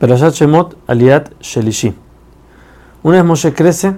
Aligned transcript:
Perashat 0.00 0.34
Aliat 0.86 1.30
Shelishi. 1.40 1.94
Una 3.02 3.16
vez 3.16 3.24
Moshe 3.26 3.52
crece, 3.52 3.96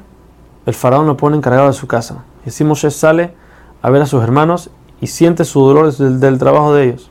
el 0.66 0.74
faraón 0.74 1.06
lo 1.06 1.16
pone 1.16 1.36
encargado 1.36 1.68
de 1.68 1.74
su 1.74 1.86
casa. 1.86 2.24
Y 2.44 2.48
así 2.48 2.64
Moshe 2.64 2.90
sale 2.90 3.34
a 3.82 3.88
ver 3.88 4.02
a 4.02 4.06
sus 4.06 4.20
hermanos 4.20 4.70
y 5.00 5.06
siente 5.06 5.44
su 5.44 5.60
dolor 5.60 5.96
del, 5.96 6.18
del 6.18 6.38
trabajo 6.38 6.74
de 6.74 6.88
ellos. 6.88 7.08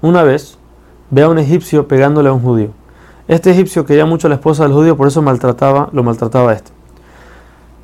Una 0.00 0.22
vez 0.22 0.56
ve 1.10 1.24
a 1.24 1.28
un 1.28 1.38
egipcio 1.38 1.86
pegándole 1.86 2.30
a 2.30 2.32
un 2.32 2.40
judío. 2.40 2.70
Este 3.28 3.50
egipcio 3.50 3.84
quería 3.84 4.06
mucho 4.06 4.28
a 4.28 4.30
la 4.30 4.36
esposa 4.36 4.62
del 4.62 4.72
judío, 4.72 4.96
por 4.96 5.06
eso 5.06 5.20
maltrataba, 5.20 5.90
lo 5.92 6.02
maltrataba 6.02 6.52
a 6.52 6.54
este. 6.54 6.70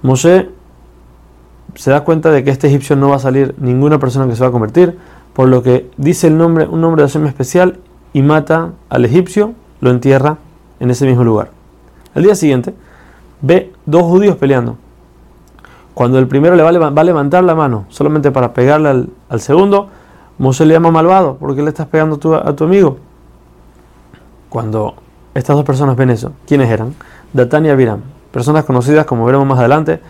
Moshe 0.01 0.49
se 1.75 1.91
da 1.91 2.05
cuenta 2.05 2.31
de 2.31 2.43
que 2.43 2.51
este 2.51 2.69
egipcio 2.69 2.97
no 2.97 3.11
va 3.11 3.17
a 3.17 3.19
salir 3.19 3.55
ninguna 3.59 3.99
persona 3.99 4.27
que 4.27 4.35
se 4.35 4.41
va 4.41 4.49
a 4.49 4.53
convertir, 4.53 4.97
por 5.35 5.49
lo 5.49 5.63
que 5.63 5.91
dice 5.99 6.29
el 6.29 6.39
nombre, 6.39 6.67
un 6.67 6.81
nombre 6.81 7.03
de 7.03 7.09
Hashem 7.09 7.27
especial 7.27 7.79
y 8.13 8.23
mata 8.23 8.73
al 8.89 9.05
egipcio, 9.05 9.55
lo 9.81 9.91
entierra 9.91 10.39
en 10.81 10.91
ese 10.91 11.07
mismo 11.07 11.25
lugar. 11.25 11.51
Al 12.15 12.23
día 12.23 12.35
siguiente 12.35 12.75
ve 13.41 13.73
dos 13.87 14.03
judíos 14.03 14.37
peleando. 14.37 14.77
Cuando 15.95 16.19
el 16.19 16.27
primero 16.27 16.57
le 16.57 16.63
va 16.63 16.89
a 16.89 17.05
levantar 17.05 17.45
la 17.45 17.55
mano 17.55 17.85
solamente 17.89 18.31
para 18.31 18.55
pegarle 18.55 19.07
al, 19.29 19.41
segundo, 19.41 19.89
Moshe 20.39 20.65
le 20.65 20.75
llama 20.75 20.91
malvado 20.91 21.37
porque 21.39 21.63
le 21.63 21.69
estás 21.69 21.87
pegando 21.87 22.19
a 22.45 22.57
tu 22.57 22.65
amigo. 22.65 22.99
Cuando 24.49 24.95
estas 25.35 25.57
dos 25.57 25.65
personas 25.65 25.97
ven 25.97 26.11
eso, 26.11 26.33
¿quiénes 26.47 26.71
eran? 26.71 26.95
Datán 27.33 27.67
y 27.67 27.71
Abiram, 27.71 28.01
personas 28.31 28.65
conocidas 28.65 29.07
como 29.07 29.25
veremos 29.25 29.47
más 29.47 29.59
adelante 29.59 30.01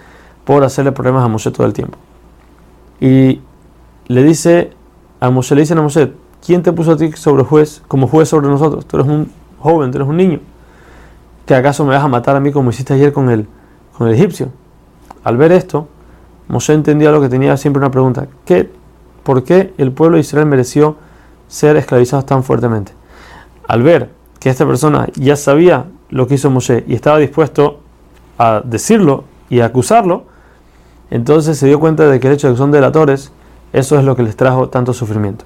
por 0.45 0.65
hacerle 0.65 0.93
problemas 0.93 1.25
a 1.25 1.29
Moshe 1.29 1.51
todo 1.51 1.67
el 1.67 1.73
tiempo. 1.73 1.99
Y 3.01 3.41
le 4.07 4.23
dice 4.23 4.73
a 5.21 5.31
Moshe, 5.31 5.55
le 5.55 5.63
dicen 5.63 5.79
a 5.79 5.83
Moshe, 5.83 6.13
¿quién 6.45 6.63
te 6.63 6.73
puso 6.73 6.93
a 6.93 6.97
ti 6.97 7.13
sobre 7.13 7.45
juez, 7.45 7.83
como 7.89 8.07
juez 8.07 8.29
sobre 8.29 8.49
nosotros? 8.49 8.87
Tú 8.87 8.99
eres 8.99 9.09
un 9.09 9.31
joven, 9.59 9.91
tú 9.91 9.99
eres 9.99 10.09
un 10.09 10.17
niño. 10.17 10.41
¿Que 11.47 11.55
acaso 11.55 11.85
me 11.85 11.95
vas 11.95 12.05
a 12.05 12.09
matar 12.09 12.37
a 12.37 12.41
mí 12.41 12.53
como 12.53 12.71
hiciste 12.71 12.95
ayer 12.95 13.13
con 13.13 13.31
el, 13.31 13.47
con 13.97 14.09
el 14.09 14.15
egipcio? 14.15 14.49
Al 15.25 15.37
ver 15.37 15.53
esto, 15.53 15.89
Moshe 16.49 16.73
entendía 16.73 17.11
lo 17.11 17.21
que 17.21 17.29
tenía 17.29 17.57
siempre 17.57 17.79
una 17.81 17.91
pregunta. 17.91 18.27
¿Qué, 18.45 18.71
¿Por 19.23 19.45
qué 19.45 19.73
el 19.79 19.93
pueblo 19.93 20.17
de 20.17 20.21
Israel 20.21 20.47
mereció 20.47 20.97
ser 21.49 21.77
esclavizado 21.77 22.25
tan 22.25 22.43
fuertemente? 22.43 22.93
Al 23.69 23.83
ver 23.83 24.11
que 24.39 24.51
esta 24.51 24.67
persona 24.67 25.09
ya 25.15 25.37
sabía 25.37 25.87
lo 26.11 26.27
que 26.27 26.35
hizo 26.35 26.51
Moshe 26.51 26.85
y 26.87 26.95
estaba 26.95 27.19
dispuesto 27.19 27.81
a 28.39 28.61
decirlo 28.65 29.25
y 29.49 29.61
a 29.61 29.67
acusarlo, 29.67 30.25
entonces 31.11 31.59
se 31.59 31.67
dio 31.67 31.79
cuenta 31.79 32.09
de 32.09 32.19
que 32.19 32.29
el 32.29 32.35
hecho 32.35 32.49
de 32.49 32.55
que 32.55 32.59
son 32.59 32.71
delatores, 32.71 33.33
eso 33.73 33.99
es 33.99 34.05
lo 34.05 34.17
que 34.17 34.23
les 34.23 34.37
trajo 34.37 34.69
tanto 34.69 34.93
sufrimiento. 34.93 35.45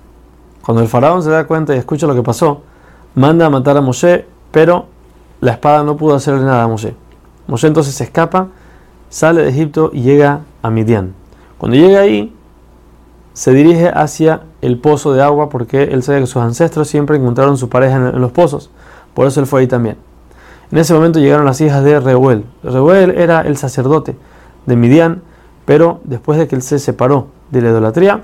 Cuando 0.66 0.82
el 0.82 0.88
faraón 0.88 1.22
se 1.22 1.30
da 1.30 1.46
cuenta 1.46 1.76
y 1.76 1.78
escucha 1.78 2.08
lo 2.08 2.14
que 2.16 2.24
pasó, 2.24 2.62
manda 3.14 3.46
a 3.46 3.50
matar 3.50 3.76
a 3.76 3.80
Moshe, 3.80 4.26
pero 4.50 4.86
la 5.40 5.52
espada 5.52 5.84
no 5.84 5.96
pudo 5.96 6.16
hacerle 6.16 6.42
nada 6.42 6.64
a 6.64 6.66
Moshe. 6.66 6.92
Moshe 7.46 7.68
entonces 7.68 7.94
se 7.94 8.02
escapa, 8.02 8.48
sale 9.08 9.42
de 9.42 9.50
Egipto 9.50 9.90
y 9.92 10.00
llega 10.02 10.40
a 10.62 10.70
Midian. 10.70 11.14
Cuando 11.56 11.76
llega 11.76 12.00
ahí, 12.00 12.34
se 13.32 13.52
dirige 13.52 13.90
hacia 13.90 14.42
el 14.60 14.80
pozo 14.80 15.14
de 15.14 15.22
agua 15.22 15.50
porque 15.50 15.84
él 15.84 16.02
sabe 16.02 16.18
que 16.18 16.26
sus 16.26 16.42
ancestros 16.42 16.88
siempre 16.88 17.16
encontraron 17.16 17.56
su 17.56 17.68
pareja 17.68 17.94
en 17.94 18.20
los 18.20 18.32
pozos. 18.32 18.68
Por 19.14 19.28
eso 19.28 19.38
él 19.38 19.46
fue 19.46 19.60
ahí 19.60 19.66
también. 19.68 19.96
En 20.72 20.78
ese 20.78 20.94
momento 20.94 21.20
llegaron 21.20 21.44
las 21.46 21.60
hijas 21.60 21.84
de 21.84 22.00
Reuel. 22.00 22.44
Reuel 22.64 23.10
era 23.10 23.42
el 23.42 23.56
sacerdote 23.56 24.16
de 24.66 24.74
Midian, 24.74 25.22
pero 25.64 26.00
después 26.02 26.40
de 26.40 26.48
que 26.48 26.56
él 26.56 26.62
se 26.62 26.80
separó 26.80 27.28
de 27.52 27.62
la 27.62 27.68
idolatría, 27.68 28.22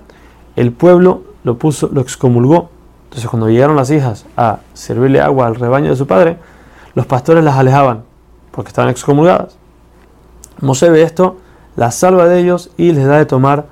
el 0.57 0.73
pueblo 0.73 1.31
lo 1.45 1.59
puso, 1.59 1.89
lo 1.93 2.01
excomulgó. 2.01 2.71
Entonces 3.05 3.29
cuando 3.29 3.51
llegaron 3.51 3.77
las 3.77 3.91
hijas 3.91 4.27
a 4.37 4.61
servirle 4.75 5.21
agua 5.21 5.47
al 5.47 5.55
rebaño 5.57 5.91
de 5.91 5.97
su 5.97 6.07
padre, 6.07 6.39
los 6.95 7.07
pastores 7.07 7.45
las 7.45 7.57
alejaban 7.57 8.05
porque 8.51 8.69
estaban 8.69 8.91
excomulgadas. 8.91 9.57
Mosé 10.61 10.91
ve 10.91 11.03
esto, 11.03 11.37
las 11.77 11.95
salva 11.95 12.27
de 12.27 12.41
ellos 12.41 12.71
y 12.77 12.93
les 12.93 13.07
da 13.07 13.19
de 13.19 13.27
tomar 13.27 13.67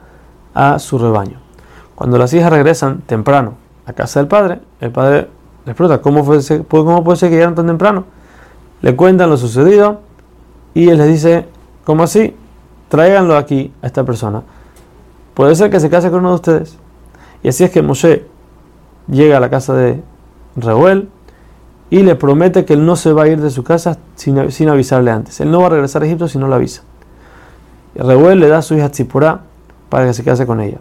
a 0.55 0.79
su 0.79 0.99
rebaño. 0.99 1.39
Cuando 1.95 2.19
las 2.19 2.33
hijas 2.33 2.51
regresan 2.51 3.03
temprano 3.03 3.55
a 3.87 3.93
casa 3.93 4.21
del 4.21 4.29
padre, 4.29 4.61
el 4.81 4.91
padre 4.91 5.29
les 5.67 5.77
pregunta, 5.77 6.01
¿cómo, 6.01 6.25
fue, 6.25 6.41
¿cómo 6.69 7.05
puede 7.05 7.19
ser 7.19 7.29
que 7.29 7.37
llegaron 7.37 7.55
tan 7.55 7.67
temprano? 7.67 8.05
Le 8.83 8.97
cuentan 8.97 9.29
lo 9.29 9.37
sucedido 9.37 10.01
y 10.73 10.89
él 10.89 10.99
les 10.99 11.09
dice, 11.09 11.47
¿cómo 11.85 12.03
así? 12.03 12.35
Tráiganlo 12.89 13.37
aquí 13.37 13.73
a 13.83 13.87
esta 13.87 14.05
persona. 14.05 14.43
Puede 15.35 15.55
ser 15.55 15.71
que 15.71 15.79
se 15.79 15.91
case 15.91 16.11
con 16.11 16.21
uno 16.21 16.31
de 16.31 16.35
ustedes. 16.35 16.79
Y 17.43 17.49
así 17.49 17.65
es 17.65 17.71
que 17.71 17.83
Moshe 17.83 18.27
llega 19.09 19.39
a 19.39 19.41
la 19.41 19.51
casa 19.51 19.75
de 19.75 20.03
Reuel 20.57 21.09
y 21.91 22.03
le 22.03 22.15
promete 22.15 22.65
que 22.65 22.75
él 22.75 22.87
no 22.87 22.97
se 22.97 23.13
va 23.13 23.25
a 23.25 23.29
ir 23.29 23.41
de 23.41 23.51
su 23.51 23.65
casa 23.65 23.99
sin, 24.15 24.51
sin 24.51 24.69
avisarle 24.69 25.11
antes. 25.11 25.41
Él 25.41 25.51
no 25.51 25.61
va 25.61 25.67
a 25.67 25.71
regresar 25.71 26.03
a 26.03 26.07
Egipto 26.07 26.29
si 26.29 26.39
no 26.39 26.47
lo 26.47 26.55
avisa. 26.55 26.83
Reuel 27.95 28.41
le 28.41 28.49
da 28.49 28.59
a 28.59 28.63
su 28.63 28.75
hija 28.75 28.91
Tzipurá 28.91 29.41
para 29.89 30.07
que 30.07 30.15
se 30.15 30.23
case 30.23 30.47
con 30.47 30.61
ella. 30.61 30.79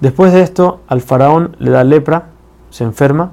Después 0.00 0.32
de 0.32 0.42
esto, 0.42 0.80
al 0.86 1.00
faraón 1.00 1.56
le 1.58 1.70
da 1.70 1.84
lepra 1.84 2.28
se 2.70 2.82
enferma 2.82 3.30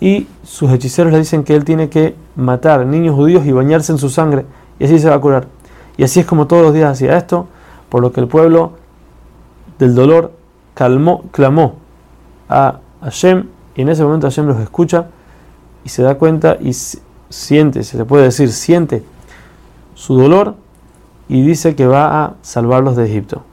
y 0.00 0.26
sus 0.42 0.72
hechiceros 0.72 1.12
le 1.12 1.18
dicen 1.18 1.44
que 1.44 1.54
él 1.54 1.64
tiene 1.64 1.90
que 1.90 2.16
matar 2.34 2.86
niños 2.86 3.14
judíos 3.14 3.44
y 3.44 3.52
bañarse 3.52 3.92
en 3.92 3.98
su 3.98 4.08
sangre 4.08 4.46
y 4.78 4.86
así 4.86 4.98
se 4.98 5.10
va 5.10 5.16
a 5.16 5.20
curar. 5.20 5.48
Y 5.98 6.04
así 6.04 6.20
es 6.20 6.26
como 6.26 6.46
todos 6.46 6.62
los 6.62 6.72
días 6.72 6.90
hacía 6.90 7.18
esto, 7.18 7.46
por 7.90 8.00
lo 8.00 8.10
que 8.10 8.20
el 8.20 8.28
pueblo 8.28 8.72
del 9.78 9.94
dolor 9.94 10.32
calmó, 10.74 11.24
clamó 11.32 11.76
a 12.48 12.80
Hashem 13.02 13.48
y 13.74 13.82
en 13.82 13.88
ese 13.88 14.04
momento 14.04 14.26
Hashem 14.26 14.46
los 14.46 14.60
escucha 14.60 15.08
y 15.84 15.88
se 15.88 16.02
da 16.02 16.16
cuenta 16.16 16.56
y 16.60 16.72
siente, 17.28 17.82
se 17.82 17.98
le 17.98 18.04
puede 18.04 18.24
decir, 18.24 18.52
siente 18.52 19.02
su 19.94 20.16
dolor 20.16 20.54
y 21.28 21.42
dice 21.42 21.74
que 21.74 21.86
va 21.86 22.24
a 22.24 22.34
salvarlos 22.42 22.96
de 22.96 23.06
Egipto. 23.06 23.44